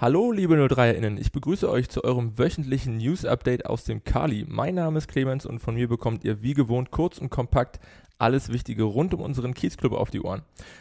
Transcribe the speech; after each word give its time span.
Hallo, 0.00 0.32
liebe 0.32 0.54
03erInnen, 0.54 1.18
ich 1.18 1.30
begrüße 1.30 1.68
euch 1.68 1.90
zu 1.90 2.02
eurem 2.04 2.38
wöchentlichen 2.38 2.96
News-Update 2.96 3.66
aus 3.66 3.84
dem 3.84 4.02
Kali. 4.02 4.46
Mein 4.48 4.76
Name 4.76 4.96
ist 4.96 5.08
Clemens 5.08 5.44
und 5.44 5.58
von 5.58 5.74
mir 5.74 5.88
bekommt 5.88 6.24
ihr 6.24 6.40
wie 6.40 6.54
gewohnt 6.54 6.90
kurz 6.90 7.18
und 7.18 7.28
kompakt 7.28 7.80
alles 8.16 8.50
Wichtige 8.50 8.84
rund 8.84 9.12
um 9.12 9.20
unseren 9.20 9.52
Kiezclub 9.52 9.92
auf 9.92 10.08
die 10.08 10.22
Ohren. 10.22 10.40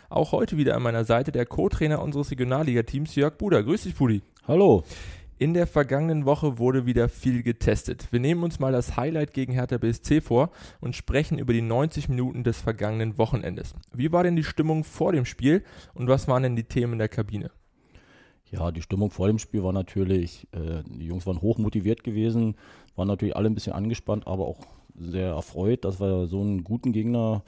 Auch 0.09 0.31
heute 0.31 0.55
wieder 0.55 0.73
an 0.77 0.83
meiner 0.83 1.03
Seite 1.03 1.33
der 1.33 1.45
Co-Trainer 1.45 2.01
unseres 2.01 2.31
Regionalliga-Teams, 2.31 3.13
Jörg 3.15 3.37
Buder. 3.37 3.61
Grüß 3.61 3.83
dich, 3.83 3.97
Pudi. 3.97 4.21
Hallo. 4.47 4.85
In 5.37 5.53
der 5.53 5.67
vergangenen 5.67 6.23
Woche 6.23 6.57
wurde 6.57 6.85
wieder 6.85 7.09
viel 7.09 7.43
getestet. 7.43 8.07
Wir 8.11 8.21
nehmen 8.21 8.41
uns 8.41 8.59
mal 8.59 8.71
das 8.71 8.95
Highlight 8.95 9.33
gegen 9.33 9.51
Hertha 9.51 9.77
BSC 9.77 10.21
vor 10.21 10.49
und 10.79 10.95
sprechen 10.95 11.39
über 11.39 11.51
die 11.51 11.61
90 11.61 12.07
Minuten 12.07 12.45
des 12.45 12.61
vergangenen 12.61 13.17
Wochenendes. 13.17 13.75
Wie 13.93 14.13
war 14.13 14.23
denn 14.23 14.37
die 14.37 14.45
Stimmung 14.45 14.85
vor 14.85 15.11
dem 15.11 15.25
Spiel 15.25 15.65
und 15.93 16.07
was 16.07 16.29
waren 16.29 16.43
denn 16.43 16.55
die 16.55 16.63
Themen 16.63 16.97
der 16.97 17.09
Kabine? 17.09 17.51
Ja, 18.51 18.71
die 18.71 18.81
Stimmung 18.81 19.11
vor 19.11 19.27
dem 19.27 19.37
Spiel 19.37 19.63
war 19.63 19.73
natürlich, 19.73 20.47
äh, 20.51 20.83
die 20.85 21.05
Jungs 21.05 21.27
waren 21.27 21.41
hoch 21.41 21.57
motiviert 21.57 22.03
gewesen, 22.03 22.55
waren 22.95 23.07
natürlich 23.07 23.35
alle 23.35 23.49
ein 23.49 23.53
bisschen 23.53 23.73
angespannt, 23.73 24.25
aber 24.27 24.47
auch 24.47 24.59
sehr 24.95 25.29
erfreut, 25.29 25.85
dass 25.85 25.99
wir 25.99 26.27
so 26.27 26.41
einen 26.41 26.63
guten 26.63 26.91
Gegner 26.91 27.43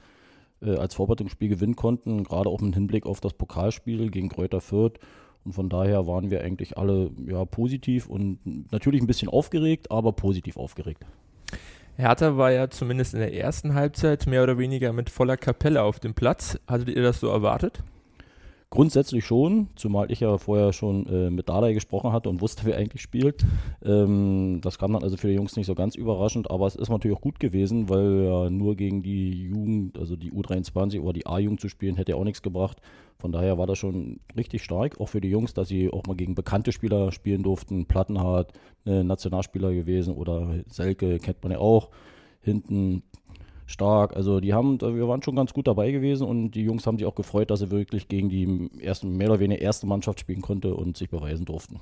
äh, 0.62 0.76
als 0.76 0.94
Vorbereitungsspiel 0.94 1.48
gewinnen 1.48 1.76
konnten, 1.76 2.24
gerade 2.24 2.48
auch 2.48 2.60
mit 2.60 2.74
Hinblick 2.74 3.06
auf 3.06 3.20
das 3.20 3.34
Pokalspiel 3.34 4.10
gegen 4.10 4.28
Kräuter 4.28 4.60
Fürth. 4.60 4.98
Und 5.44 5.54
von 5.54 5.68
daher 5.68 6.06
waren 6.06 6.30
wir 6.30 6.42
eigentlich 6.42 6.78
alle 6.78 7.10
ja, 7.26 7.44
positiv 7.44 8.06
und 8.06 8.38
natürlich 8.70 9.00
ein 9.00 9.08
bisschen 9.08 9.28
aufgeregt, 9.28 9.90
aber 9.90 10.12
positiv 10.12 10.56
aufgeregt. 10.56 11.04
Hertha 11.96 12.36
war 12.36 12.52
ja 12.52 12.70
zumindest 12.70 13.14
in 13.14 13.20
der 13.20 13.34
ersten 13.34 13.74
Halbzeit 13.74 14.26
mehr 14.26 14.44
oder 14.44 14.56
weniger 14.56 14.92
mit 14.92 15.10
voller 15.10 15.36
Kapelle 15.36 15.82
auf 15.82 15.98
dem 15.98 16.14
Platz. 16.14 16.58
Hattet 16.68 16.88
ihr 16.88 17.02
das 17.02 17.20
so 17.20 17.26
erwartet? 17.28 17.82
Grundsätzlich 18.72 19.26
schon, 19.26 19.68
zumal 19.76 20.10
ich 20.10 20.20
ja 20.20 20.38
vorher 20.38 20.72
schon 20.72 21.06
äh, 21.06 21.28
mit 21.28 21.50
Dardai 21.50 21.74
gesprochen 21.74 22.10
hatte 22.10 22.30
und 22.30 22.40
wusste, 22.40 22.62
wer 22.64 22.78
eigentlich 22.78 23.02
spielt. 23.02 23.44
Ähm, 23.84 24.60
das 24.62 24.78
kam 24.78 24.94
dann 24.94 25.02
also 25.02 25.18
für 25.18 25.26
die 25.26 25.34
Jungs 25.34 25.56
nicht 25.56 25.66
so 25.66 25.74
ganz 25.74 25.94
überraschend, 25.94 26.50
aber 26.50 26.66
es 26.66 26.74
ist 26.74 26.88
natürlich 26.88 27.14
auch 27.14 27.20
gut 27.20 27.38
gewesen, 27.38 27.90
weil 27.90 28.24
ja 28.24 28.48
nur 28.48 28.74
gegen 28.74 29.02
die 29.02 29.42
Jugend, 29.42 29.98
also 29.98 30.16
die 30.16 30.32
U23 30.32 31.02
oder 31.02 31.12
die 31.12 31.26
A-Jugend 31.26 31.60
zu 31.60 31.68
spielen, 31.68 31.96
hätte 31.96 32.12
ja 32.12 32.16
auch 32.16 32.24
nichts 32.24 32.40
gebracht. 32.40 32.78
Von 33.18 33.30
daher 33.30 33.58
war 33.58 33.66
das 33.66 33.76
schon 33.76 34.20
richtig 34.38 34.64
stark, 34.64 34.98
auch 34.98 35.10
für 35.10 35.20
die 35.20 35.28
Jungs, 35.28 35.52
dass 35.52 35.68
sie 35.68 35.90
auch 35.90 36.04
mal 36.06 36.16
gegen 36.16 36.34
bekannte 36.34 36.72
Spieler 36.72 37.12
spielen 37.12 37.42
durften. 37.42 37.84
Plattenhardt, 37.84 38.54
äh, 38.86 39.02
Nationalspieler 39.02 39.74
gewesen 39.74 40.14
oder 40.14 40.48
Selke 40.68 41.18
kennt 41.18 41.42
man 41.42 41.52
ja 41.52 41.58
auch. 41.58 41.90
Hinten 42.40 43.02
stark. 43.66 44.16
Also 44.16 44.40
die 44.40 44.52
haben, 44.52 44.80
wir 44.80 45.08
waren 45.08 45.22
schon 45.22 45.36
ganz 45.36 45.52
gut 45.52 45.66
dabei 45.66 45.90
gewesen 45.90 46.26
und 46.26 46.52
die 46.52 46.62
Jungs 46.62 46.86
haben 46.86 46.98
sich 46.98 47.06
auch 47.06 47.14
gefreut, 47.14 47.50
dass 47.50 47.60
sie 47.60 47.70
wirklich 47.70 48.08
gegen 48.08 48.28
die 48.28 48.70
ersten, 48.80 49.16
mehr 49.16 49.30
oder 49.30 49.40
weniger 49.40 49.60
erste 49.60 49.86
Mannschaft 49.86 50.20
spielen 50.20 50.42
konnte 50.42 50.74
und 50.74 50.96
sich 50.96 51.10
beweisen 51.10 51.44
durften. 51.44 51.80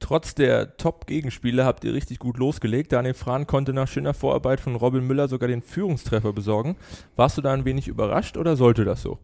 Trotz 0.00 0.34
der 0.34 0.76
Top-Gegenspiele 0.76 1.64
habt 1.64 1.84
ihr 1.84 1.92
richtig 1.92 2.20
gut 2.20 2.38
losgelegt. 2.38 2.92
Daniel 2.92 3.14
Frahn 3.14 3.46
konnte 3.46 3.72
nach 3.72 3.88
schöner 3.88 4.14
Vorarbeit 4.14 4.60
von 4.60 4.76
Robin 4.76 5.06
Müller 5.06 5.26
sogar 5.26 5.48
den 5.48 5.60
Führungstreffer 5.60 6.32
besorgen. 6.32 6.76
Warst 7.16 7.36
du 7.36 7.42
da 7.42 7.52
ein 7.52 7.64
wenig 7.64 7.88
überrascht 7.88 8.36
oder 8.36 8.56
sollte 8.56 8.84
das 8.84 9.02
so? 9.02 9.18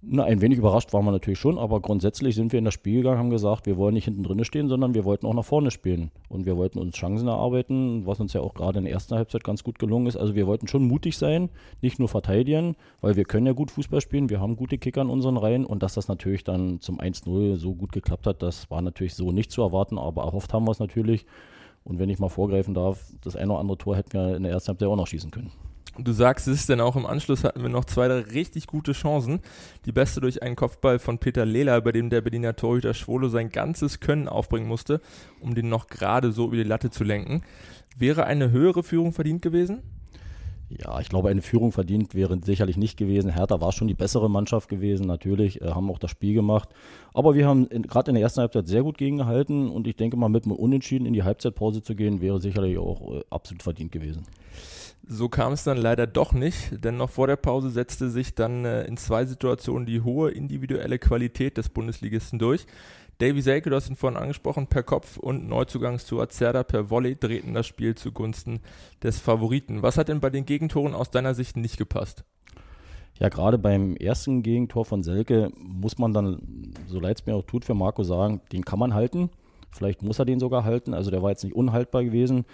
Na, 0.00 0.22
ein 0.22 0.40
wenig 0.40 0.58
überrascht 0.58 0.92
waren 0.92 1.04
wir 1.04 1.10
natürlich 1.10 1.40
schon, 1.40 1.58
aber 1.58 1.80
grundsätzlich 1.80 2.36
sind 2.36 2.52
wir 2.52 2.60
in 2.60 2.64
das 2.64 2.74
Spiel 2.74 2.98
gegangen, 2.98 3.18
haben 3.18 3.30
gesagt, 3.30 3.66
wir 3.66 3.76
wollen 3.76 3.94
nicht 3.94 4.04
hinten 4.04 4.22
drin 4.22 4.44
stehen, 4.44 4.68
sondern 4.68 4.94
wir 4.94 5.04
wollten 5.04 5.26
auch 5.26 5.34
nach 5.34 5.44
vorne 5.44 5.72
spielen. 5.72 6.12
Und 6.28 6.46
wir 6.46 6.56
wollten 6.56 6.78
uns 6.78 6.94
Chancen 6.94 7.26
erarbeiten, 7.26 8.06
was 8.06 8.20
uns 8.20 8.32
ja 8.32 8.40
auch 8.40 8.54
gerade 8.54 8.78
in 8.78 8.84
der 8.84 8.94
ersten 8.94 9.16
Halbzeit 9.16 9.42
ganz 9.42 9.64
gut 9.64 9.80
gelungen 9.80 10.06
ist. 10.06 10.16
Also 10.16 10.36
wir 10.36 10.46
wollten 10.46 10.68
schon 10.68 10.86
mutig 10.86 11.18
sein, 11.18 11.50
nicht 11.82 11.98
nur 11.98 12.08
verteidigen, 12.08 12.76
weil 13.00 13.16
wir 13.16 13.24
können 13.24 13.46
ja 13.46 13.52
gut 13.54 13.72
Fußball 13.72 14.00
spielen, 14.00 14.30
wir 14.30 14.40
haben 14.40 14.54
gute 14.54 14.78
Kicker 14.78 15.02
in 15.02 15.10
unseren 15.10 15.36
Reihen 15.36 15.66
und 15.66 15.82
dass 15.82 15.94
das 15.94 16.06
natürlich 16.06 16.44
dann 16.44 16.80
zum 16.80 17.00
1-0 17.00 17.56
so 17.56 17.74
gut 17.74 17.90
geklappt 17.90 18.28
hat, 18.28 18.40
das 18.40 18.70
war 18.70 18.80
natürlich 18.80 19.16
so 19.16 19.32
nicht 19.32 19.50
zu 19.50 19.62
erwarten, 19.62 19.98
aber 19.98 20.22
erhofft 20.22 20.54
haben 20.54 20.64
wir 20.64 20.70
es 20.70 20.78
natürlich. 20.78 21.26
Und 21.82 21.98
wenn 21.98 22.08
ich 22.08 22.20
mal 22.20 22.28
vorgreifen 22.28 22.72
darf, 22.72 23.04
das 23.22 23.34
eine 23.34 23.50
oder 23.50 23.60
andere 23.60 23.78
Tor 23.78 23.96
hätten 23.96 24.12
wir 24.12 24.36
in 24.36 24.44
der 24.44 24.52
ersten 24.52 24.68
Halbzeit 24.68 24.88
auch 24.88 24.96
noch 24.96 25.08
schießen 25.08 25.32
können. 25.32 25.50
Du 25.96 26.12
sagst 26.12 26.46
es, 26.46 26.66
denn 26.66 26.80
auch 26.80 26.96
im 26.96 27.06
Anschluss 27.06 27.42
hatten 27.42 27.62
wir 27.62 27.68
noch 27.68 27.84
zwei, 27.84 28.08
drei 28.08 28.20
richtig 28.20 28.66
gute 28.66 28.92
Chancen. 28.92 29.40
Die 29.84 29.92
beste 29.92 30.20
durch 30.20 30.42
einen 30.42 30.54
Kopfball 30.54 30.98
von 30.98 31.18
Peter 31.18 31.44
Lehler, 31.44 31.80
bei 31.80 31.92
dem 31.92 32.10
der 32.10 32.20
Berliner 32.20 32.54
Torhüter 32.54 32.94
Schwolo 32.94 33.28
sein 33.28 33.48
ganzes 33.48 33.98
Können 33.98 34.28
aufbringen 34.28 34.68
musste, 34.68 35.00
um 35.40 35.54
den 35.54 35.68
noch 35.68 35.88
gerade 35.88 36.30
so 36.30 36.46
über 36.46 36.56
die 36.56 36.62
Latte 36.62 36.90
zu 36.90 37.02
lenken. 37.02 37.42
Wäre 37.96 38.26
eine 38.26 38.50
höhere 38.50 38.82
Führung 38.84 39.12
verdient 39.12 39.42
gewesen? 39.42 39.82
Ja, 40.70 41.00
ich 41.00 41.08
glaube, 41.08 41.30
eine 41.30 41.40
Führung 41.40 41.72
verdient 41.72 42.14
wäre 42.14 42.38
sicherlich 42.44 42.76
nicht 42.76 42.98
gewesen. 42.98 43.32
Hertha 43.32 43.60
war 43.60 43.72
schon 43.72 43.88
die 43.88 43.94
bessere 43.94 44.28
Mannschaft 44.28 44.68
gewesen, 44.68 45.06
natürlich, 45.06 45.62
äh, 45.62 45.70
haben 45.70 45.90
auch 45.90 45.98
das 45.98 46.10
Spiel 46.10 46.34
gemacht. 46.34 46.68
Aber 47.14 47.34
wir 47.34 47.46
haben 47.46 47.68
gerade 47.68 48.10
in 48.10 48.14
der 48.14 48.22
ersten 48.22 48.40
Halbzeit 48.40 48.68
sehr 48.68 48.82
gut 48.82 48.98
gegengehalten 48.98 49.70
und 49.70 49.86
ich 49.86 49.96
denke 49.96 50.18
mal, 50.18 50.28
mit 50.28 50.44
einem 50.44 50.56
Unentschieden 50.56 51.06
in 51.06 51.14
die 51.14 51.22
Halbzeitpause 51.22 51.82
zu 51.82 51.94
gehen, 51.94 52.20
wäre 52.20 52.38
sicherlich 52.38 52.76
auch 52.76 53.14
äh, 53.14 53.24
absolut 53.30 53.62
verdient 53.62 53.92
gewesen. 53.92 54.26
So 55.10 55.30
kam 55.30 55.54
es 55.54 55.64
dann 55.64 55.78
leider 55.78 56.06
doch 56.06 56.34
nicht, 56.34 56.84
denn 56.84 56.98
noch 56.98 57.08
vor 57.08 57.26
der 57.26 57.36
Pause 57.36 57.70
setzte 57.70 58.10
sich 58.10 58.34
dann 58.34 58.66
äh, 58.66 58.84
in 58.84 58.98
zwei 58.98 59.24
Situationen 59.24 59.86
die 59.86 60.02
hohe 60.02 60.30
individuelle 60.30 60.98
Qualität 60.98 61.56
des 61.56 61.70
Bundesligisten 61.70 62.38
durch. 62.38 62.66
Davy 63.16 63.40
Selke, 63.40 63.70
du 63.70 63.76
hast 63.76 63.88
ihn 63.88 63.96
vorhin 63.96 64.18
angesprochen, 64.18 64.66
per 64.66 64.82
Kopf 64.82 65.16
und 65.16 65.48
Neuzugangs 65.48 66.04
zu 66.04 66.20
Azerda 66.20 66.62
per 66.62 66.90
Volley 66.90 67.16
drehten 67.16 67.54
das 67.54 67.66
Spiel 67.66 67.94
zugunsten 67.94 68.60
des 69.02 69.18
Favoriten. 69.18 69.80
Was 69.82 69.96
hat 69.96 70.08
denn 70.08 70.20
bei 70.20 70.28
den 70.28 70.44
Gegentoren 70.44 70.94
aus 70.94 71.10
deiner 71.10 71.32
Sicht 71.32 71.56
nicht 71.56 71.78
gepasst? 71.78 72.24
Ja, 73.18 73.30
gerade 73.30 73.56
beim 73.56 73.96
ersten 73.96 74.42
Gegentor 74.42 74.84
von 74.84 75.02
Selke 75.02 75.50
muss 75.56 75.96
man 75.96 76.12
dann, 76.12 76.74
so 76.86 77.00
leid 77.00 77.18
es 77.18 77.26
mir 77.26 77.34
auch 77.34 77.46
tut, 77.46 77.64
für 77.64 77.74
Marco 77.74 78.02
sagen, 78.02 78.42
den 78.52 78.64
kann 78.64 78.78
man 78.78 78.92
halten. 78.92 79.30
Vielleicht 79.70 80.02
muss 80.02 80.18
er 80.18 80.24
den 80.24 80.40
sogar 80.40 80.64
halten. 80.64 80.94
Also 80.94 81.10
der 81.10 81.22
war 81.22 81.30
jetzt 81.30 81.44
nicht 81.44 81.56
unhaltbar 81.56 82.04
gewesen. 82.04 82.44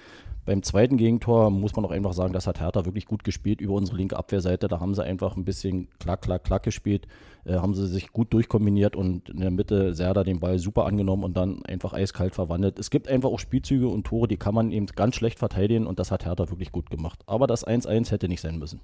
Beim 0.46 0.62
zweiten 0.62 0.98
Gegentor 0.98 1.50
muss 1.50 1.74
man 1.74 1.84
auch 1.84 1.90
einfach 1.90 2.12
sagen, 2.12 2.34
das 2.34 2.46
hat 2.46 2.60
Hertha 2.60 2.84
wirklich 2.84 3.06
gut 3.06 3.24
gespielt 3.24 3.60
über 3.60 3.74
unsere 3.74 3.96
linke 3.96 4.16
Abwehrseite. 4.16 4.68
Da 4.68 4.78
haben 4.78 4.94
sie 4.94 5.02
einfach 5.02 5.36
ein 5.36 5.44
bisschen 5.44 5.88
klack, 5.98 6.22
klack, 6.22 6.44
klack 6.44 6.62
gespielt, 6.62 7.06
äh, 7.44 7.54
haben 7.54 7.74
sie 7.74 7.86
sich 7.86 8.12
gut 8.12 8.32
durchkombiniert 8.32 8.94
und 8.94 9.30
in 9.30 9.40
der 9.40 9.50
Mitte 9.50 9.94
Serda 9.94 10.22
den 10.22 10.40
Ball 10.40 10.58
super 10.58 10.84
angenommen 10.84 11.24
und 11.24 11.36
dann 11.36 11.64
einfach 11.64 11.94
eiskalt 11.94 12.34
verwandelt. 12.34 12.78
Es 12.78 12.90
gibt 12.90 13.08
einfach 13.08 13.30
auch 13.30 13.38
Spielzüge 13.38 13.88
und 13.88 14.06
Tore, 14.06 14.28
die 14.28 14.36
kann 14.36 14.54
man 14.54 14.70
eben 14.70 14.86
ganz 14.86 15.14
schlecht 15.14 15.38
verteidigen 15.38 15.86
und 15.86 15.98
das 15.98 16.10
hat 16.10 16.26
Hertha 16.26 16.50
wirklich 16.50 16.72
gut 16.72 16.90
gemacht. 16.90 17.20
Aber 17.26 17.46
das 17.46 17.66
1-1 17.66 18.10
hätte 18.10 18.28
nicht 18.28 18.42
sein 18.42 18.58
müssen. 18.58 18.80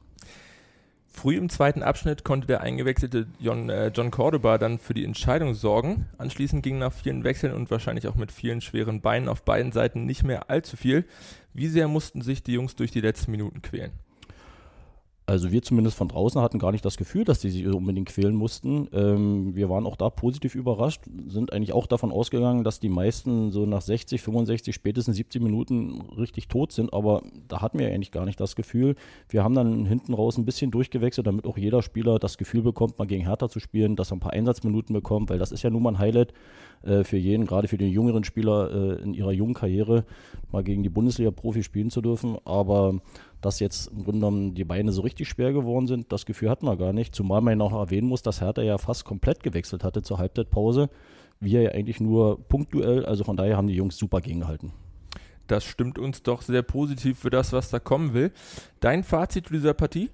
Früh 1.12 1.36
im 1.36 1.48
zweiten 1.48 1.82
Abschnitt 1.82 2.24
konnte 2.24 2.46
der 2.46 2.60
eingewechselte 2.60 3.26
John, 3.40 3.68
äh, 3.68 3.88
John 3.88 4.10
Cordoba 4.10 4.58
dann 4.58 4.78
für 4.78 4.94
die 4.94 5.04
Entscheidung 5.04 5.54
sorgen. 5.54 6.06
Anschließend 6.18 6.62
ging 6.62 6.78
nach 6.78 6.92
vielen 6.92 7.24
Wechseln 7.24 7.52
und 7.52 7.70
wahrscheinlich 7.70 8.06
auch 8.06 8.14
mit 8.14 8.30
vielen 8.30 8.60
schweren 8.60 9.00
Beinen 9.00 9.28
auf 9.28 9.42
beiden 9.42 9.72
Seiten 9.72 10.06
nicht 10.06 10.22
mehr 10.22 10.48
allzu 10.48 10.76
viel. 10.76 11.04
Wie 11.52 11.66
sehr 11.66 11.88
mussten 11.88 12.22
sich 12.22 12.42
die 12.44 12.52
Jungs 12.52 12.76
durch 12.76 12.92
die 12.92 13.00
letzten 13.00 13.32
Minuten 13.32 13.60
quälen? 13.60 13.92
Also 15.30 15.52
wir 15.52 15.62
zumindest 15.62 15.96
von 15.96 16.08
draußen 16.08 16.40
hatten 16.40 16.58
gar 16.58 16.72
nicht 16.72 16.84
das 16.84 16.96
Gefühl, 16.96 17.22
dass 17.24 17.38
die 17.38 17.50
sich 17.50 17.64
unbedingt 17.64 18.08
quälen 18.08 18.34
mussten. 18.34 18.88
Ähm, 18.92 19.54
wir 19.54 19.70
waren 19.70 19.86
auch 19.86 19.94
da 19.94 20.10
positiv 20.10 20.56
überrascht, 20.56 21.02
sind 21.28 21.52
eigentlich 21.52 21.72
auch 21.72 21.86
davon 21.86 22.10
ausgegangen, 22.10 22.64
dass 22.64 22.80
die 22.80 22.88
meisten 22.88 23.52
so 23.52 23.64
nach 23.64 23.80
60, 23.80 24.20
65, 24.20 24.74
spätestens 24.74 25.14
70 25.14 25.40
Minuten 25.40 26.00
richtig 26.18 26.48
tot 26.48 26.72
sind, 26.72 26.92
aber 26.92 27.22
da 27.46 27.62
hatten 27.62 27.78
wir 27.78 27.86
eigentlich 27.86 28.10
gar 28.10 28.24
nicht 28.24 28.40
das 28.40 28.56
Gefühl. 28.56 28.96
Wir 29.28 29.44
haben 29.44 29.54
dann 29.54 29.86
hinten 29.86 30.14
raus 30.14 30.36
ein 30.36 30.44
bisschen 30.44 30.72
durchgewechselt, 30.72 31.28
damit 31.28 31.46
auch 31.46 31.56
jeder 31.56 31.82
Spieler 31.82 32.18
das 32.18 32.36
Gefühl 32.36 32.62
bekommt, 32.62 32.98
mal 32.98 33.06
gegen 33.06 33.24
Hertha 33.24 33.48
zu 33.48 33.60
spielen, 33.60 33.94
dass 33.94 34.10
er 34.10 34.16
ein 34.16 34.20
paar 34.20 34.32
Einsatzminuten 34.32 34.92
bekommt, 34.92 35.30
weil 35.30 35.38
das 35.38 35.52
ist 35.52 35.62
ja 35.62 35.70
nun 35.70 35.84
mal 35.84 35.90
ein 35.90 35.98
Highlight 36.00 36.32
äh, 36.82 37.04
für 37.04 37.18
jeden, 37.18 37.46
gerade 37.46 37.68
für 37.68 37.78
die 37.78 37.88
jüngeren 37.88 38.24
Spieler 38.24 38.98
äh, 38.98 39.02
in 39.02 39.14
ihrer 39.14 39.30
jungen 39.30 39.54
Karriere, 39.54 40.04
mal 40.50 40.64
gegen 40.64 40.82
die 40.82 40.88
Bundesliga-Profi 40.88 41.62
spielen 41.62 41.90
zu 41.90 42.00
dürfen. 42.00 42.36
Aber 42.44 43.00
dass 43.40 43.60
jetzt 43.60 43.88
im 43.88 44.04
Grunde 44.04 44.20
genommen 44.20 44.54
die 44.54 44.64
Beine 44.64 44.92
so 44.92 45.02
richtig 45.02 45.28
schwer 45.28 45.52
geworden 45.52 45.86
sind, 45.86 46.12
das 46.12 46.26
Gefühl 46.26 46.50
hatten 46.50 46.66
wir 46.66 46.76
gar 46.76 46.92
nicht. 46.92 47.14
Zumal 47.14 47.40
man 47.40 47.58
noch 47.58 47.72
erwähnen 47.72 48.08
muss, 48.08 48.22
dass 48.22 48.40
Hertha 48.40 48.62
ja 48.62 48.78
fast 48.78 49.04
komplett 49.04 49.42
gewechselt 49.42 49.84
hatte 49.84 50.02
zur 50.02 50.18
Halbzeitpause. 50.18 50.90
Wir 51.40 51.62
ja 51.62 51.70
eigentlich 51.70 52.00
nur 52.00 52.38
punktuell, 52.48 53.06
also 53.06 53.24
von 53.24 53.36
daher 53.36 53.56
haben 53.56 53.66
die 53.66 53.74
Jungs 53.74 53.96
super 53.96 54.20
gegengehalten. 54.20 54.72
Das 55.46 55.64
stimmt 55.64 55.98
uns 55.98 56.22
doch 56.22 56.42
sehr 56.42 56.62
positiv 56.62 57.18
für 57.18 57.30
das, 57.30 57.52
was 57.52 57.70
da 57.70 57.78
kommen 57.78 58.14
will. 58.14 58.30
Dein 58.78 59.02
Fazit 59.02 59.46
zu 59.46 59.54
dieser 59.54 59.74
Partie? 59.74 60.10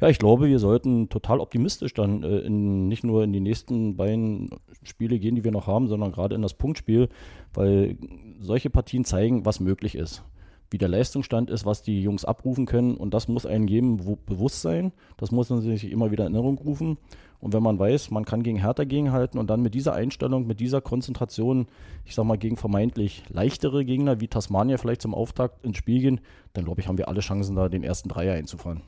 Ja, 0.00 0.08
ich 0.08 0.18
glaube, 0.18 0.48
wir 0.48 0.58
sollten 0.58 1.08
total 1.08 1.38
optimistisch 1.38 1.94
dann 1.94 2.24
äh, 2.24 2.40
in, 2.40 2.88
nicht 2.88 3.04
nur 3.04 3.22
in 3.22 3.32
die 3.32 3.40
nächsten 3.40 3.96
beiden 3.96 4.50
Spiele 4.82 5.20
gehen, 5.20 5.36
die 5.36 5.44
wir 5.44 5.52
noch 5.52 5.68
haben, 5.68 5.86
sondern 5.86 6.10
gerade 6.10 6.34
in 6.34 6.42
das 6.42 6.54
Punktspiel, 6.54 7.08
weil 7.54 7.96
solche 8.40 8.68
Partien 8.68 9.04
zeigen, 9.04 9.46
was 9.46 9.60
möglich 9.60 9.94
ist 9.94 10.24
wie 10.72 10.78
der 10.78 10.88
Leistungsstand 10.88 11.50
ist, 11.50 11.66
was 11.66 11.82
die 11.82 12.02
Jungs 12.02 12.24
abrufen 12.24 12.66
können. 12.66 12.96
Und 12.96 13.12
das 13.14 13.28
muss 13.28 13.46
einem 13.46 13.68
jedem 13.68 13.98
bewusst 14.26 14.62
sein. 14.62 14.92
Das 15.18 15.30
muss 15.30 15.50
man 15.50 15.60
sich 15.60 15.90
immer 15.90 16.10
wieder 16.10 16.26
in 16.26 16.34
Erinnerung 16.34 16.58
rufen. 16.58 16.96
Und 17.40 17.52
wenn 17.52 17.62
man 17.62 17.78
weiß, 17.78 18.10
man 18.10 18.24
kann 18.24 18.42
gegen 18.42 18.60
Hertha 18.60 18.84
gegenhalten 18.84 19.38
und 19.38 19.50
dann 19.50 19.62
mit 19.62 19.74
dieser 19.74 19.94
Einstellung, 19.94 20.46
mit 20.46 20.60
dieser 20.60 20.80
Konzentration, 20.80 21.66
ich 22.04 22.14
sag 22.14 22.24
mal, 22.24 22.38
gegen 22.38 22.56
vermeintlich 22.56 23.24
leichtere 23.28 23.84
Gegner 23.84 24.20
wie 24.20 24.28
Tasmania 24.28 24.78
vielleicht 24.78 25.02
zum 25.02 25.14
Auftakt 25.14 25.64
ins 25.64 25.76
Spiel 25.76 26.00
gehen, 26.00 26.20
dann 26.52 26.64
glaube 26.64 26.80
ich, 26.80 26.88
haben 26.88 26.98
wir 26.98 27.08
alle 27.08 27.20
Chancen, 27.20 27.56
da 27.56 27.68
den 27.68 27.82
ersten 27.82 28.08
Dreier 28.08 28.34
einzufahren. 28.34 28.82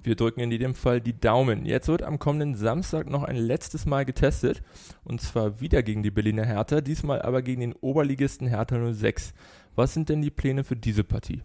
Wir 0.00 0.14
drücken 0.14 0.40
in 0.40 0.52
jedem 0.52 0.74
Fall 0.74 1.00
die 1.00 1.18
Daumen. 1.18 1.66
Jetzt 1.66 1.88
wird 1.88 2.02
am 2.02 2.20
kommenden 2.20 2.54
Samstag 2.54 3.10
noch 3.10 3.24
ein 3.24 3.36
letztes 3.36 3.84
Mal 3.84 4.04
getestet. 4.04 4.62
Und 5.02 5.20
zwar 5.20 5.60
wieder 5.60 5.82
gegen 5.82 6.04
die 6.04 6.12
Berliner 6.12 6.44
Hertha, 6.44 6.80
diesmal 6.80 7.20
aber 7.22 7.42
gegen 7.42 7.62
den 7.62 7.72
Oberligisten 7.72 8.46
Hertha 8.46 8.92
06. 8.92 9.34
Was 9.78 9.94
sind 9.94 10.08
denn 10.08 10.22
die 10.22 10.32
Pläne 10.32 10.64
für 10.64 10.74
diese 10.74 11.04
Partie? 11.04 11.42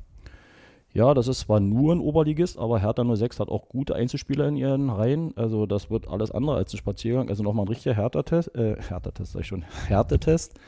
Ja, 0.91 1.13
das 1.13 1.27
ist 1.27 1.41
zwar 1.41 1.59
nur 1.59 1.93
ein 1.93 1.99
Oberligist, 1.99 2.57
aber 2.57 2.79
Hertha 2.79 3.05
06 3.15 3.39
hat 3.39 3.47
auch 3.47 3.69
gute 3.69 3.93
Einzelspieler 3.93 4.47
in 4.47 4.57
ihren 4.57 4.89
Reihen. 4.89 5.37
Also 5.37 5.67
das 5.67 5.91
wird 5.91 6.07
alles 6.07 6.31
andere 6.31 6.55
als 6.55 6.73
ein 6.73 6.77
Spaziergang. 6.77 7.29
Also 7.29 7.43
nochmal 7.43 7.65
ein 7.65 7.67
richtiger 7.67 7.93
Hertha-Test, 7.93 8.55
äh, 8.55 8.81
Hertha-Test 8.81 9.33
sag 9.33 9.41
ich 9.41 9.45
schon, 9.45 9.61
Härtetest. 9.87 10.59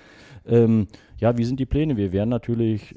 Ähm, 0.46 0.86
ja, 1.18 1.40
wie 1.40 1.44
sind 1.44 1.60
die 1.60 1.66
Pläne? 1.66 1.98
Wir 1.98 2.12
werden 2.12 2.30
natürlich 2.30 2.94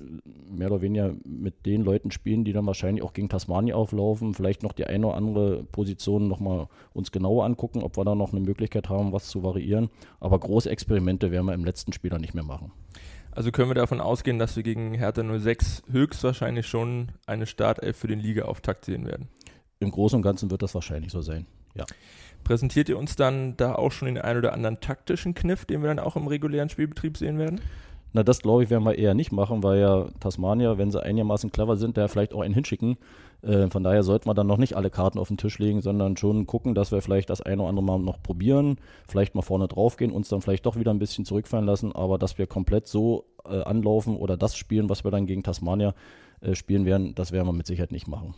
mehr 0.50 0.71
oder 0.71 0.82
weniger 0.82 1.14
mit 1.25 1.64
den 1.64 1.82
Leuten 1.82 2.11
spielen, 2.11 2.44
die 2.44 2.53
dann 2.53 2.67
wahrscheinlich 2.67 3.03
auch 3.03 3.14
gegen 3.14 3.31
Tasmania 3.31 3.75
auflaufen. 3.75 4.35
Vielleicht 4.35 4.62
noch 4.62 4.73
die 4.75 4.85
eine 4.85 5.06
oder 5.06 5.17
andere 5.17 5.64
Position 5.64 6.29
nochmal 6.29 6.69
uns 6.93 7.11
genauer 7.11 7.47
angucken, 7.47 7.82
ob 7.82 7.97
wir 7.97 8.05
da 8.05 8.14
noch 8.14 8.32
eine 8.32 8.43
Möglichkeit 8.43 8.91
haben, 8.91 9.14
was 9.14 9.29
zu 9.29 9.43
variieren. 9.43 9.88
Aber 10.21 10.38
große 10.38 10.69
Experimente 10.69 11.31
werden 11.31 11.47
wir 11.47 11.55
im 11.55 11.64
letzten 11.64 11.94
Spieler 11.94 12.19
nicht 12.19 12.35
mehr 12.35 12.44
machen. 12.44 12.71
Also 13.38 13.52
können 13.52 13.70
wir 13.70 13.76
davon 13.76 14.00
ausgehen, 14.00 14.40
dass 14.40 14.56
wir 14.56 14.64
gegen 14.64 14.94
Hertha 14.94 15.23
06 15.23 15.85
höchstwahrscheinlich 15.93 16.67
schon 16.67 17.12
eine 17.25 17.46
Startelf 17.46 17.96
für 17.96 18.08
den 18.08 18.19
Ligaauftakt 18.19 18.85
sehen 18.85 19.06
werden. 19.06 19.29
Im 19.79 19.93
Großen 19.93 20.17
und 20.17 20.23
Ganzen 20.23 20.50
wird 20.50 20.61
das 20.61 20.75
wahrscheinlich 20.75 21.12
so 21.12 21.23
sein, 21.23 21.46
ja. 21.76 21.87
Präsentiert 22.43 22.88
ihr 22.88 22.99
uns 22.99 23.14
dann 23.14 23.56
da 23.56 23.76
auch 23.76 23.93
schon 23.93 24.06
den 24.06 24.19
einen 24.19 24.40
oder 24.40 24.55
anderen 24.55 24.81
taktischen 24.81 25.35
Kniff, 25.35 25.67
den 25.67 25.82
wir 25.82 25.88
dann 25.88 26.00
auch 26.00 26.17
im 26.17 26.26
regulären 26.26 26.69
Spielbetrieb 26.69 27.17
sehen 27.17 27.38
werden? 27.38 27.61
Na, 28.12 28.25
das 28.25 28.40
glaube 28.40 28.64
ich, 28.64 28.70
werden 28.70 28.85
wir 28.85 28.99
eher 28.99 29.14
nicht 29.14 29.32
machen, 29.32 29.62
weil 29.62 29.81
ja 29.81 30.06
Tasmania, 30.19 30.79
wenn 30.79 30.90
sie 30.90 31.02
einigermaßen 31.02 31.52
clever 31.52 31.76
sind, 31.76 31.96
da 31.96 32.08
vielleicht 32.08 32.32
auch 32.32 32.40
einen 32.40 32.55
hinschicken. 32.55 32.96
Äh, 33.43 33.69
von 33.69 33.85
daher 33.85 34.02
sollten 34.02 34.29
wir 34.29 34.35
dann 34.35 34.46
noch 34.46 34.56
nicht 34.56 34.76
alle 34.76 34.90
Karten 34.90 35.19
auf 35.19 35.29
den 35.29 35.37
Tisch 35.37 35.58
legen, 35.58 35.81
sondern 35.81 36.17
schon 36.17 36.46
gucken, 36.46 36.75
dass 36.75 36.90
wir 36.90 37.02
vielleicht 37.02 37.31
das 37.31 37.43
eine 37.43 37.62
oder 37.62 37.69
andere 37.69 37.85
Mal 37.85 37.99
noch 37.99 38.23
probieren, 38.23 38.79
vielleicht 39.06 39.35
mal 39.35 39.43
vorne 39.43 39.69
drauf 39.69 39.96
gehen, 39.96 40.11
uns 40.11 40.29
dann 40.29 40.40
vielleicht 40.40 40.67
doch 40.67 40.76
wieder 40.76 40.90
ein 40.90 40.99
bisschen 40.99 41.25
zurückfallen 41.25 41.67
lassen, 41.67 41.93
aber 41.94 42.19
dass 42.19 42.38
wir 42.38 42.46
komplett 42.46 42.88
so 42.88 43.26
äh, 43.50 43.62
anlaufen 43.62 44.17
oder 44.17 44.37
das 44.37 44.56
spielen, 44.56 44.89
was 44.89 45.05
wir 45.05 45.11
dann 45.11 45.27
gegen 45.27 45.43
Tasmania 45.43 45.95
äh, 46.41 46.55
spielen 46.55 46.85
werden, 46.85 47.15
das 47.15 47.33
werden 47.33 47.47
wir 47.47 47.53
mit 47.53 47.67
Sicherheit 47.67 47.93
nicht 47.93 48.09
machen. 48.09 48.35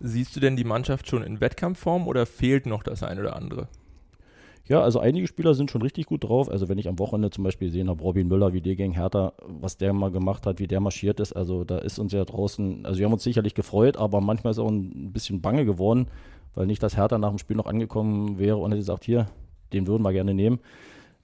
Siehst 0.00 0.34
du 0.34 0.40
denn 0.40 0.56
die 0.56 0.64
Mannschaft 0.64 1.08
schon 1.08 1.22
in 1.22 1.40
Wettkampfform 1.40 2.08
oder 2.08 2.26
fehlt 2.26 2.66
noch 2.66 2.82
das 2.82 3.02
eine 3.02 3.20
oder 3.20 3.36
andere? 3.36 3.68
Ja, 4.66 4.80
also 4.80 4.98
einige 4.98 5.26
Spieler 5.26 5.52
sind 5.54 5.70
schon 5.70 5.82
richtig 5.82 6.06
gut 6.06 6.24
drauf. 6.24 6.50
Also 6.50 6.68
wenn 6.68 6.78
ich 6.78 6.88
am 6.88 6.98
Wochenende 6.98 7.30
zum 7.30 7.44
Beispiel 7.44 7.68
gesehen 7.68 7.90
habe, 7.90 8.02
Robin 8.02 8.26
Müller, 8.26 8.54
wie 8.54 8.62
der 8.62 8.76
gegen 8.76 8.94
Hertha, 8.94 9.34
was 9.46 9.76
der 9.76 9.92
mal 9.92 10.10
gemacht 10.10 10.46
hat, 10.46 10.58
wie 10.58 10.66
der 10.66 10.80
marschiert 10.80 11.20
ist, 11.20 11.34
also 11.34 11.64
da 11.64 11.78
ist 11.78 11.98
uns 11.98 12.12
ja 12.12 12.24
draußen, 12.24 12.86
also 12.86 12.98
wir 12.98 13.04
haben 13.04 13.12
uns 13.12 13.22
sicherlich 13.22 13.54
gefreut, 13.54 13.98
aber 13.98 14.22
manchmal 14.22 14.52
ist 14.52 14.58
auch 14.58 14.70
ein 14.70 15.12
bisschen 15.12 15.42
bange 15.42 15.66
geworden, 15.66 16.06
weil 16.54 16.66
nicht, 16.66 16.82
dass 16.82 16.96
Hertha 16.96 17.18
nach 17.18 17.28
dem 17.28 17.38
Spiel 17.38 17.56
noch 17.56 17.66
angekommen 17.66 18.38
wäre 18.38 18.56
und 18.56 18.70
hätte 18.70 18.80
gesagt, 18.80 19.04
hier, 19.04 19.26
den 19.74 19.86
würden 19.86 20.02
wir 20.02 20.12
gerne 20.12 20.32
nehmen. 20.32 20.60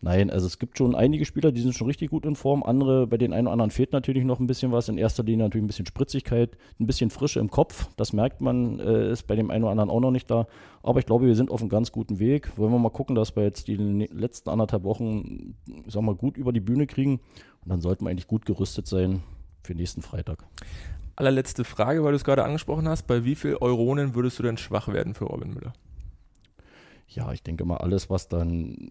Nein, 0.03 0.31
also 0.31 0.47
es 0.47 0.59
gibt 0.59 0.79
schon 0.79 0.95
einige 0.95 1.27
Spieler, 1.27 1.53
die 1.53 1.61
sind 1.61 1.75
schon 1.75 1.87
richtig 1.87 2.09
gut 2.09 2.25
in 2.25 2.35
Form. 2.35 2.63
Andere, 2.63 3.07
bei 3.07 3.19
den 3.19 3.35
einen 3.35 3.47
oder 3.47 3.53
anderen 3.53 3.71
fehlt 3.71 3.93
natürlich 3.93 4.25
noch 4.25 4.41
ein 4.41 4.47
bisschen 4.47 4.73
was. 4.73 4.89
In 4.89 4.97
erster 4.97 5.23
Linie 5.23 5.45
natürlich 5.45 5.65
ein 5.65 5.67
bisschen 5.67 5.85
Spritzigkeit, 5.85 6.57
ein 6.79 6.87
bisschen 6.87 7.11
Frische 7.11 7.39
im 7.39 7.51
Kopf. 7.51 7.91
Das 7.97 8.15
merkt 8.15 8.41
man, 8.41 8.81
äh, 8.81 9.11
ist 9.11 9.27
bei 9.27 9.37
dem 9.37 9.51
einen 9.51 9.65
oder 9.65 9.73
anderen 9.73 9.91
auch 9.91 10.01
noch 10.01 10.11
nicht 10.11 10.31
da. 10.31 10.47
Aber 10.83 11.01
ich 11.01 11.07
glaube, 11.07 11.27
wir 11.27 11.35
sind 11.35 11.51
auf 11.51 11.61
einem 11.61 11.69
ganz 11.69 11.93
guten 11.93 12.19
Weg. 12.19 12.57
Wollen 12.57 12.73
wir 12.73 12.79
mal 12.79 12.89
gucken, 12.89 13.15
dass 13.15 13.37
wir 13.37 13.43
jetzt 13.43 13.69
die 13.69 13.77
letzten 13.77 14.49
anderthalb 14.49 14.85
Wochen, 14.85 15.55
sagen 15.87 16.07
wir, 16.07 16.15
gut 16.15 16.39
über 16.39 16.55
die 16.55 16.61
Bühne 16.61 16.87
kriegen. 16.87 17.21
Und 17.63 17.69
dann 17.69 17.83
sollten 17.83 18.07
wir 18.07 18.11
eigentlich 18.11 18.27
gut 18.27 18.47
gerüstet 18.47 18.87
sein 18.87 19.23
für 19.63 19.75
nächsten 19.75 20.01
Freitag. 20.01 20.47
Allerletzte 21.15 21.65
Frage, 21.65 22.03
weil 22.03 22.13
du 22.13 22.17
es 22.17 22.25
gerade 22.25 22.45
angesprochen 22.45 22.89
hast. 22.89 23.07
Bei 23.07 23.27
wie 23.27 23.35
viel 23.35 23.57
Euronen 23.57 24.15
würdest 24.15 24.39
du 24.39 24.43
denn 24.43 24.57
schwach 24.57 24.89
werden 24.89 25.13
für 25.13 25.27
Robin 25.27 25.53
Müller? 25.53 25.75
Ja, 27.07 27.33
ich 27.33 27.43
denke 27.43 27.67
mal, 27.67 27.77
alles, 27.77 28.09
was 28.09 28.29
dann 28.29 28.89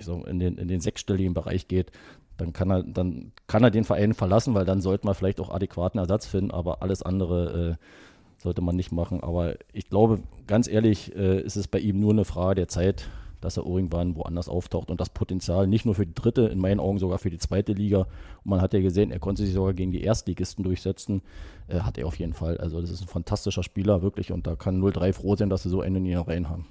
so 0.00 0.24
in, 0.24 0.38
den, 0.38 0.58
in 0.58 0.68
den 0.68 0.80
sechsstelligen 0.80 1.34
Bereich 1.34 1.68
geht, 1.68 1.92
dann 2.36 2.52
kann 2.52 2.70
er, 2.70 2.82
dann 2.82 3.32
kann 3.46 3.62
er 3.62 3.70
den 3.70 3.84
Verein 3.84 4.14
verlassen, 4.14 4.54
weil 4.54 4.64
dann 4.64 4.80
sollte 4.80 5.06
man 5.06 5.14
vielleicht 5.14 5.40
auch 5.40 5.50
adäquaten 5.50 6.00
Ersatz 6.00 6.26
finden, 6.26 6.50
aber 6.50 6.82
alles 6.82 7.02
andere 7.02 7.78
äh, 7.78 8.42
sollte 8.42 8.60
man 8.60 8.76
nicht 8.76 8.92
machen. 8.92 9.22
Aber 9.22 9.54
ich 9.72 9.88
glaube, 9.88 10.20
ganz 10.46 10.68
ehrlich, 10.68 11.14
äh, 11.14 11.40
ist 11.40 11.56
es 11.56 11.68
bei 11.68 11.78
ihm 11.78 12.00
nur 12.00 12.12
eine 12.12 12.24
Frage 12.24 12.56
der 12.56 12.68
Zeit, 12.68 13.08
dass 13.40 13.58
er 13.58 13.66
irgendwann 13.66 14.16
woanders 14.16 14.48
auftaucht 14.48 14.90
und 14.90 15.00
das 15.00 15.10
Potenzial 15.10 15.66
nicht 15.66 15.84
nur 15.84 15.94
für 15.94 16.06
die 16.06 16.14
dritte, 16.14 16.42
in 16.42 16.58
meinen 16.58 16.80
Augen 16.80 16.98
sogar 16.98 17.18
für 17.18 17.30
die 17.30 17.38
zweite 17.38 17.72
Liga. 17.72 18.00
Und 18.42 18.50
man 18.50 18.60
hat 18.62 18.72
ja 18.72 18.80
gesehen, 18.80 19.10
er 19.10 19.18
konnte 19.18 19.44
sich 19.44 19.54
sogar 19.54 19.74
gegen 19.74 19.92
die 19.92 20.02
Erstligisten 20.02 20.64
durchsetzen. 20.64 21.22
Äh, 21.68 21.80
hat 21.80 21.98
er 21.98 22.06
auf 22.06 22.18
jeden 22.18 22.32
Fall. 22.32 22.56
Also 22.58 22.80
das 22.80 22.90
ist 22.90 23.02
ein 23.02 23.08
fantastischer 23.08 23.62
Spieler, 23.62 24.02
wirklich. 24.02 24.32
Und 24.32 24.46
da 24.46 24.56
kann 24.56 24.82
0-3 24.82 25.12
froh 25.12 25.36
sein, 25.36 25.50
dass 25.50 25.62
sie 25.62 25.68
so 25.68 25.82
einen 25.82 25.96
in 25.96 26.06
ihren 26.06 26.24
Reihen 26.24 26.48
haben. 26.48 26.66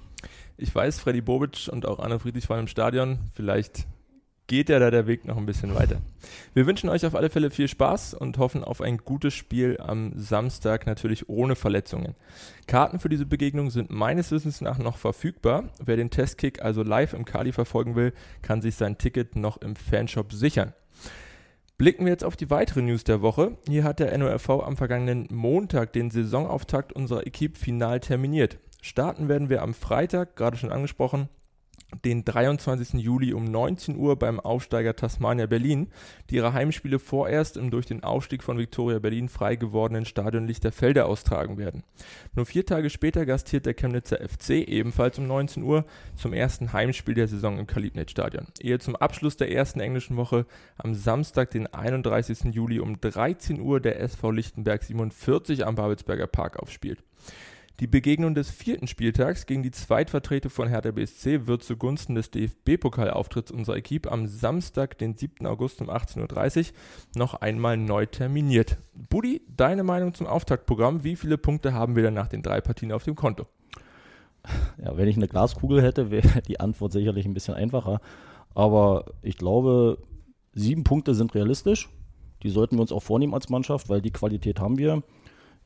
Ich 0.56 0.74
weiß, 0.74 1.00
Freddy 1.00 1.20
Bobic 1.20 1.68
und 1.70 1.86
auch 1.86 1.98
Anne 1.98 2.18
Friedrich 2.18 2.48
waren 2.48 2.60
im 2.60 2.68
Stadion. 2.68 3.18
Vielleicht 3.34 3.86
geht 4.46 4.68
ja 4.68 4.78
da 4.78 4.90
der 4.90 5.06
Weg 5.06 5.24
noch 5.24 5.36
ein 5.36 5.46
bisschen 5.46 5.74
weiter. 5.74 6.00
Wir 6.52 6.66
wünschen 6.66 6.90
euch 6.90 7.06
auf 7.06 7.14
alle 7.14 7.30
Fälle 7.30 7.50
viel 7.50 7.68
Spaß 7.68 8.14
und 8.14 8.38
hoffen 8.38 8.62
auf 8.62 8.80
ein 8.80 8.98
gutes 8.98 9.34
Spiel 9.34 9.78
am 9.80 10.12
Samstag, 10.16 10.86
natürlich 10.86 11.28
ohne 11.28 11.56
Verletzungen. 11.56 12.14
Karten 12.66 12.98
für 12.98 13.08
diese 13.08 13.26
Begegnung 13.26 13.70
sind 13.70 13.90
meines 13.90 14.30
Wissens 14.30 14.60
nach 14.60 14.78
noch 14.78 14.98
verfügbar. 14.98 15.70
Wer 15.82 15.96
den 15.96 16.10
Testkick 16.10 16.62
also 16.62 16.82
live 16.82 17.14
im 17.14 17.24
Kali 17.24 17.52
verfolgen 17.52 17.96
will, 17.96 18.12
kann 18.42 18.60
sich 18.60 18.76
sein 18.76 18.98
Ticket 18.98 19.36
noch 19.36 19.56
im 19.58 19.76
Fanshop 19.76 20.32
sichern. 20.32 20.74
Blicken 21.76 22.04
wir 22.04 22.12
jetzt 22.12 22.24
auf 22.24 22.36
die 22.36 22.50
weitere 22.50 22.82
News 22.82 23.02
der 23.02 23.20
Woche. 23.20 23.56
Hier 23.66 23.82
hat 23.82 23.98
der 23.98 24.16
NORV 24.16 24.48
am 24.50 24.76
vergangenen 24.76 25.26
Montag 25.30 25.92
den 25.92 26.10
Saisonauftakt 26.10 26.92
unserer 26.92 27.26
Equipe 27.26 27.58
final 27.58 27.98
terminiert. 27.98 28.58
Starten 28.84 29.30
werden 29.30 29.48
wir 29.48 29.62
am 29.62 29.72
Freitag, 29.72 30.36
gerade 30.36 30.58
schon 30.58 30.70
angesprochen, 30.70 31.30
den 32.04 32.22
23. 32.22 33.00
Juli 33.00 33.32
um 33.32 33.46
19 33.46 33.96
Uhr 33.96 34.18
beim 34.18 34.38
Aufsteiger 34.38 34.94
Tasmania 34.94 35.46
Berlin, 35.46 35.88
die 36.28 36.34
ihre 36.34 36.52
Heimspiele 36.52 36.98
vorerst 36.98 37.56
im 37.56 37.70
durch 37.70 37.86
den 37.86 38.04
Aufstieg 38.04 38.42
von 38.42 38.58
Viktoria 38.58 38.98
Berlin 38.98 39.30
frei 39.30 39.56
gewordenen 39.56 40.04
Stadion 40.04 40.46
Lichterfelde 40.46 41.06
austragen 41.06 41.56
werden. 41.56 41.82
Nur 42.34 42.44
vier 42.44 42.66
Tage 42.66 42.90
später 42.90 43.24
gastiert 43.24 43.64
der 43.64 43.72
Chemnitzer 43.72 44.18
FC 44.18 44.50
ebenfalls 44.68 45.18
um 45.18 45.28
19 45.28 45.62
Uhr 45.62 45.86
zum 46.14 46.34
ersten 46.34 46.74
Heimspiel 46.74 47.14
der 47.14 47.28
Saison 47.28 47.58
im 47.58 47.66
Kalibnet 47.66 48.10
Stadion. 48.10 48.48
Ehe 48.60 48.80
zum 48.80 48.96
Abschluss 48.96 49.38
der 49.38 49.50
ersten 49.50 49.80
englischen 49.80 50.18
Woche 50.18 50.44
am 50.76 50.94
Samstag, 50.94 51.50
den 51.52 51.72
31. 51.72 52.52
Juli 52.54 52.80
um 52.80 53.00
13 53.00 53.62
Uhr 53.62 53.80
der 53.80 53.98
SV 54.00 54.30
Lichtenberg 54.30 54.82
47 54.82 55.66
am 55.66 55.74
Babelsberger 55.74 56.26
Park 56.26 56.58
aufspielt. 56.58 57.02
Die 57.80 57.88
Begegnung 57.88 58.36
des 58.36 58.50
vierten 58.50 58.86
Spieltags 58.86 59.46
gegen 59.46 59.64
die 59.64 59.72
Zweitvertreter 59.72 60.48
von 60.48 60.68
Hertha 60.68 60.92
BSC 60.92 61.48
wird 61.48 61.64
zugunsten 61.64 62.14
des 62.14 62.30
DFB-Pokalauftritts 62.30 63.50
unserer 63.50 63.76
Equipe 63.76 64.12
am 64.12 64.28
Samstag, 64.28 64.96
den 64.98 65.16
7. 65.16 65.44
August 65.44 65.80
um 65.80 65.90
18.30 65.90 66.68
Uhr 66.68 66.72
noch 67.16 67.34
einmal 67.34 67.76
neu 67.76 68.06
terminiert. 68.06 68.78
Budi, 68.94 69.42
deine 69.48 69.82
Meinung 69.82 70.14
zum 70.14 70.28
Auftaktprogramm? 70.28 71.02
Wie 71.02 71.16
viele 71.16 71.36
Punkte 71.36 71.74
haben 71.74 71.96
wir 71.96 72.04
dann 72.04 72.14
nach 72.14 72.28
den 72.28 72.42
drei 72.42 72.60
Partien 72.60 72.92
auf 72.92 73.02
dem 73.02 73.16
Konto? 73.16 73.44
Ja, 74.80 74.96
wenn 74.96 75.08
ich 75.08 75.16
eine 75.16 75.26
Glaskugel 75.26 75.82
hätte, 75.82 76.12
wäre 76.12 76.42
die 76.46 76.60
Antwort 76.60 76.92
sicherlich 76.92 77.26
ein 77.26 77.34
bisschen 77.34 77.54
einfacher. 77.54 78.00
Aber 78.54 79.06
ich 79.20 79.36
glaube, 79.36 79.98
sieben 80.52 80.84
Punkte 80.84 81.16
sind 81.16 81.34
realistisch. 81.34 81.88
Die 82.44 82.50
sollten 82.50 82.76
wir 82.76 82.82
uns 82.82 82.92
auch 82.92 83.02
vornehmen 83.02 83.34
als 83.34 83.48
Mannschaft, 83.48 83.88
weil 83.88 84.00
die 84.00 84.12
Qualität 84.12 84.60
haben 84.60 84.78
wir. 84.78 85.02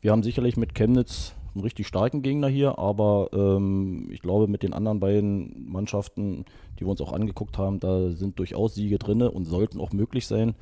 Wir 0.01 0.13
haben 0.13 0.23
sicherlich 0.23 0.57
mit 0.57 0.75
Chemnitz 0.75 1.35
einen 1.59 1.65
richtig 1.65 1.87
starken 1.87 2.23
Gegner 2.23 2.49
hier, 2.49 2.79
aber 2.79 3.29
ähm, 3.33 4.09
ich 4.11 4.23
glaube, 4.23 4.47
mit 4.47 4.63
den 4.63 4.73
anderen 4.73 5.01
beiden 5.01 5.71
Mannschaften, 5.71 6.45
die 6.79 6.85
wir 6.85 6.91
uns 6.91 7.01
auch 7.01 7.13
angeguckt 7.13 7.59
haben, 7.59 7.81
da 7.81 8.11
sind 8.11 8.39
durchaus 8.39 8.75
Siege 8.75 8.99
drin 8.99 9.23
und 9.23 9.45
sollten 9.45 9.81
auch 9.81 9.93
möglich 9.93 10.27
sein. 10.27 10.55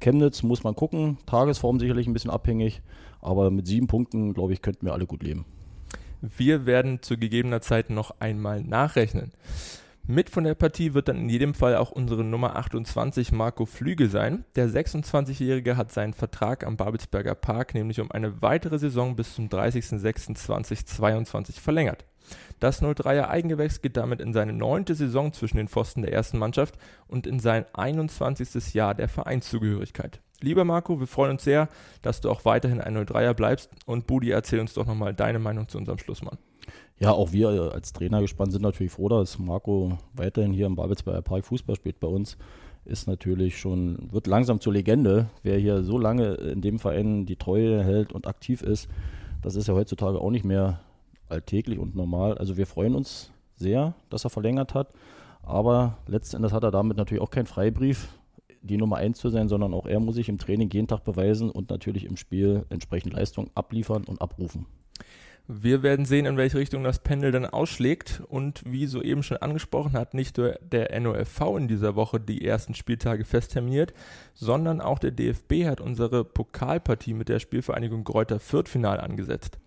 Chemnitz 0.00 0.42
muss 0.42 0.64
man 0.64 0.74
gucken, 0.74 1.18
Tagesform 1.26 1.78
sicherlich 1.78 2.06
ein 2.06 2.14
bisschen 2.14 2.30
abhängig, 2.30 2.80
aber 3.20 3.50
mit 3.50 3.66
sieben 3.66 3.86
Punkten, 3.86 4.32
glaube 4.32 4.54
ich, 4.54 4.62
könnten 4.62 4.86
wir 4.86 4.94
alle 4.94 5.06
gut 5.06 5.22
leben. 5.22 5.44
Wir 6.22 6.66
werden 6.66 7.02
zu 7.02 7.16
gegebener 7.16 7.60
Zeit 7.60 7.90
noch 7.90 8.14
einmal 8.18 8.62
nachrechnen. 8.62 9.32
Mit 10.06 10.30
von 10.30 10.44
der 10.44 10.54
Partie 10.54 10.94
wird 10.94 11.08
dann 11.08 11.18
in 11.18 11.28
jedem 11.28 11.52
Fall 11.54 11.76
auch 11.76 11.90
unsere 11.90 12.24
Nummer 12.24 12.56
28 12.56 13.32
Marco 13.32 13.66
Flüge 13.66 14.08
sein. 14.08 14.44
Der 14.56 14.68
26-Jährige 14.68 15.76
hat 15.76 15.92
seinen 15.92 16.14
Vertrag 16.14 16.66
am 16.66 16.76
Babelsberger 16.76 17.34
Park 17.34 17.74
nämlich 17.74 18.00
um 18.00 18.10
eine 18.10 18.40
weitere 18.42 18.78
Saison 18.78 19.14
bis 19.14 19.34
zum 19.34 19.48
30.06.2022 19.48 21.60
verlängert. 21.60 22.06
Das 22.58 22.82
03er 22.82 23.28
Eigengewächs 23.28 23.82
geht 23.82 23.96
damit 23.96 24.20
in 24.20 24.32
seine 24.32 24.52
neunte 24.52 24.94
Saison 24.94 25.32
zwischen 25.32 25.56
den 25.56 25.68
Pfosten 25.68 26.02
der 26.02 26.12
ersten 26.12 26.38
Mannschaft 26.38 26.76
und 27.06 27.26
in 27.26 27.40
sein 27.40 27.64
21. 27.72 28.74
Jahr 28.74 28.94
der 28.94 29.08
Vereinszugehörigkeit. 29.08 30.20
Lieber 30.40 30.64
Marco, 30.64 31.00
wir 31.00 31.06
freuen 31.06 31.32
uns 31.32 31.44
sehr, 31.44 31.68
dass 32.02 32.20
du 32.20 32.30
auch 32.30 32.44
weiterhin 32.44 32.80
ein 32.80 32.96
03er 32.96 33.34
bleibst 33.34 33.70
und 33.86 34.06
Budi, 34.06 34.30
erzähl 34.30 34.60
uns 34.60 34.74
doch 34.74 34.86
nochmal 34.86 35.14
deine 35.14 35.38
Meinung 35.38 35.68
zu 35.68 35.78
unserem 35.78 35.98
Schlussmann. 35.98 36.38
Ja, 36.98 37.12
auch 37.12 37.32
wir 37.32 37.72
als 37.72 37.92
Trainer 37.92 38.20
gespannt 38.20 38.52
sind 38.52 38.62
natürlich 38.62 38.92
froh, 38.92 39.08
dass 39.08 39.38
Marco 39.38 39.98
weiterhin 40.12 40.52
hier 40.52 40.66
im 40.66 40.76
Babelsberger 40.76 41.22
Park 41.22 41.46
Fußball 41.46 41.76
spielt 41.76 41.98
bei 41.98 42.08
uns. 42.08 42.36
Ist 42.84 43.06
natürlich 43.06 43.58
schon, 43.58 44.10
wird 44.10 44.26
langsam 44.26 44.60
zur 44.60 44.72
Legende. 44.72 45.28
Wer 45.42 45.58
hier 45.58 45.82
so 45.82 45.98
lange 45.98 46.34
in 46.34 46.60
dem 46.60 46.78
Verein 46.78 47.26
die 47.26 47.36
Treue 47.36 47.82
hält 47.82 48.12
und 48.12 48.26
aktiv 48.26 48.62
ist, 48.62 48.88
das 49.42 49.56
ist 49.56 49.68
ja 49.68 49.74
heutzutage 49.74 50.20
auch 50.20 50.30
nicht 50.30 50.44
mehr 50.44 50.80
alltäglich 51.28 51.78
und 51.78 51.94
normal. 51.94 52.36
Also 52.36 52.56
wir 52.56 52.66
freuen 52.66 52.94
uns 52.94 53.30
sehr, 53.56 53.94
dass 54.10 54.24
er 54.24 54.30
verlängert 54.30 54.74
hat. 54.74 54.92
Aber 55.42 55.98
letzten 56.06 56.36
Endes 56.36 56.52
hat 56.52 56.64
er 56.64 56.70
damit 56.70 56.96
natürlich 56.96 57.22
auch 57.22 57.30
keinen 57.30 57.46
Freibrief, 57.46 58.08
die 58.62 58.76
Nummer 58.76 58.96
1 58.96 59.18
zu 59.18 59.30
sein, 59.30 59.48
sondern 59.48 59.72
auch 59.72 59.86
er 59.86 60.00
muss 60.00 60.16
sich 60.16 60.28
im 60.28 60.38
Training 60.38 60.68
jeden 60.70 60.86
Tag 60.86 61.04
beweisen 61.04 61.50
und 61.50 61.70
natürlich 61.70 62.04
im 62.04 62.16
Spiel 62.16 62.66
entsprechend 62.68 63.14
Leistung 63.14 63.48
abliefern 63.54 64.04
und 64.04 64.20
abrufen. 64.20 64.66
Wir 65.52 65.82
werden 65.82 66.04
sehen, 66.04 66.26
in 66.26 66.36
welche 66.36 66.58
Richtung 66.58 66.84
das 66.84 67.00
Pendel 67.00 67.32
dann 67.32 67.44
ausschlägt. 67.44 68.22
Und 68.28 68.62
wie 68.64 68.86
soeben 68.86 69.24
schon 69.24 69.38
angesprochen 69.38 69.94
hat, 69.94 70.14
nicht 70.14 70.38
nur 70.38 70.56
der 70.60 70.98
NOFV 71.00 71.56
in 71.56 71.66
dieser 71.66 71.96
Woche 71.96 72.20
die 72.20 72.46
ersten 72.46 72.74
Spieltage 72.74 73.24
fest 73.24 73.52
terminiert, 73.52 73.92
sondern 74.32 74.80
auch 74.80 75.00
der 75.00 75.10
DFB 75.10 75.66
hat 75.66 75.80
unsere 75.80 76.24
Pokalpartie 76.24 77.14
mit 77.14 77.28
der 77.28 77.40
Spielvereinigung 77.40 78.04
Gräuter 78.04 78.38
Viertfinal 78.38 79.00
angesetzt. 79.00 79.58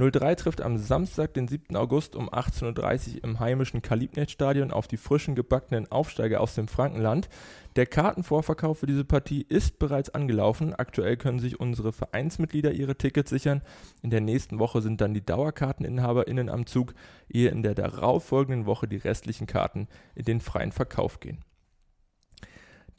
03 0.00 0.34
trifft 0.34 0.62
am 0.62 0.78
Samstag, 0.78 1.34
den 1.34 1.46
7. 1.46 1.76
August 1.76 2.16
um 2.16 2.30
18.30 2.30 3.16
Uhr 3.16 3.24
im 3.24 3.38
heimischen 3.38 3.82
Kalibnet-Stadion 3.82 4.70
auf 4.70 4.88
die 4.88 4.96
frischen 4.96 5.34
gebackenen 5.34 5.92
Aufsteiger 5.92 6.40
aus 6.40 6.54
dem 6.54 6.68
Frankenland. 6.68 7.28
Der 7.76 7.84
Kartenvorverkauf 7.84 8.78
für 8.78 8.86
diese 8.86 9.04
Partie 9.04 9.44
ist 9.46 9.78
bereits 9.78 10.08
angelaufen. 10.08 10.74
Aktuell 10.74 11.18
können 11.18 11.38
sich 11.38 11.60
unsere 11.60 11.92
Vereinsmitglieder 11.92 12.72
ihre 12.72 12.96
Tickets 12.96 13.28
sichern. 13.28 13.60
In 14.02 14.08
der 14.08 14.22
nächsten 14.22 14.58
Woche 14.58 14.80
sind 14.80 15.02
dann 15.02 15.12
die 15.12 15.24
DauerkarteninhaberInnen 15.24 16.48
am 16.48 16.64
Zug, 16.64 16.94
ehe 17.28 17.50
in 17.50 17.62
der 17.62 17.74
darauffolgenden 17.74 18.64
Woche 18.64 18.88
die 18.88 18.96
restlichen 18.96 19.46
Karten 19.46 19.86
in 20.14 20.24
den 20.24 20.40
freien 20.40 20.72
Verkauf 20.72 21.20
gehen. 21.20 21.44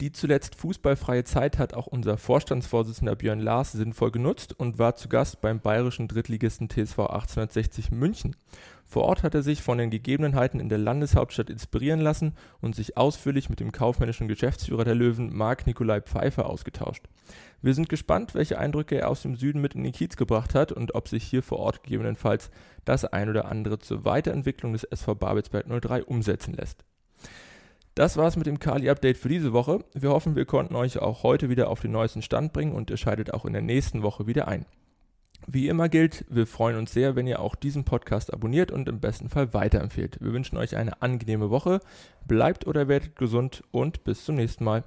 Die 0.02 0.10
zuletzt 0.10 0.56
fußballfreie 0.56 1.22
Zeit 1.22 1.58
hat 1.58 1.74
auch 1.74 1.86
unser 1.86 2.18
Vorstandsvorsitzender 2.18 3.14
Björn 3.14 3.38
Lars 3.38 3.70
sinnvoll 3.70 4.10
genutzt 4.10 4.52
und 4.52 4.80
war 4.80 4.96
zu 4.96 5.08
Gast 5.08 5.40
beim 5.40 5.60
bayerischen 5.60 6.08
Drittligisten 6.08 6.68
TSV 6.68 6.98
1860 6.98 7.92
München. 7.92 8.34
Vor 8.84 9.04
Ort 9.04 9.22
hat 9.22 9.36
er 9.36 9.44
sich 9.44 9.62
von 9.62 9.78
den 9.78 9.90
Gegebenheiten 9.90 10.58
in 10.58 10.68
der 10.68 10.78
Landeshauptstadt 10.78 11.50
inspirieren 11.50 12.00
lassen 12.00 12.34
und 12.60 12.74
sich 12.74 12.96
ausführlich 12.96 13.48
mit 13.48 13.60
dem 13.60 13.70
kaufmännischen 13.70 14.26
Geschäftsführer 14.26 14.82
der 14.82 14.96
Löwen, 14.96 15.32
Marc 15.32 15.68
Nikolai 15.68 16.00
Pfeiffer, 16.00 16.46
ausgetauscht. 16.46 17.04
Wir 17.60 17.74
sind 17.74 17.88
gespannt, 17.88 18.34
welche 18.34 18.58
Eindrücke 18.58 18.96
er 18.96 19.08
aus 19.08 19.22
dem 19.22 19.36
Süden 19.36 19.60
mit 19.60 19.76
in 19.76 19.84
den 19.84 19.92
Kiez 19.92 20.16
gebracht 20.16 20.56
hat 20.56 20.72
und 20.72 20.96
ob 20.96 21.06
sich 21.06 21.22
hier 21.22 21.44
vor 21.44 21.60
Ort 21.60 21.84
gegebenenfalls 21.84 22.50
das 22.84 23.04
ein 23.04 23.30
oder 23.30 23.44
andere 23.44 23.78
zur 23.78 24.04
Weiterentwicklung 24.04 24.72
des 24.72 24.82
SV 24.82 25.14
Babelsberg 25.14 25.66
03 25.68 26.02
umsetzen 26.02 26.54
lässt. 26.54 26.84
Das 27.94 28.16
war's 28.16 28.36
mit 28.36 28.46
dem 28.46 28.58
Kali-Update 28.58 29.18
für 29.18 29.28
diese 29.28 29.52
Woche. 29.52 29.84
Wir 29.92 30.10
hoffen, 30.10 30.34
wir 30.34 30.46
konnten 30.46 30.74
euch 30.76 30.98
auch 30.98 31.22
heute 31.22 31.50
wieder 31.50 31.68
auf 31.68 31.80
den 31.80 31.92
neuesten 31.92 32.22
Stand 32.22 32.54
bringen 32.54 32.72
und 32.72 32.88
ihr 32.88 32.96
schaltet 32.96 33.34
auch 33.34 33.44
in 33.44 33.52
der 33.52 33.60
nächsten 33.60 34.02
Woche 34.02 34.26
wieder 34.26 34.48
ein. 34.48 34.64
Wie 35.46 35.68
immer 35.68 35.88
gilt, 35.88 36.24
wir 36.30 36.46
freuen 36.46 36.76
uns 36.76 36.92
sehr, 36.92 37.16
wenn 37.16 37.26
ihr 37.26 37.40
auch 37.40 37.54
diesen 37.54 37.84
Podcast 37.84 38.32
abonniert 38.32 38.70
und 38.70 38.88
im 38.88 39.00
besten 39.00 39.28
Fall 39.28 39.52
weiterempfehlt. 39.52 40.18
Wir 40.22 40.32
wünschen 40.32 40.56
euch 40.56 40.76
eine 40.76 41.02
angenehme 41.02 41.50
Woche, 41.50 41.80
bleibt 42.26 42.66
oder 42.66 42.88
werdet 42.88 43.16
gesund 43.16 43.62
und 43.72 44.04
bis 44.04 44.24
zum 44.24 44.36
nächsten 44.36 44.64
Mal. 44.64 44.84